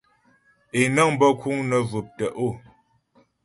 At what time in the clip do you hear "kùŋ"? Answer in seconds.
1.41-1.57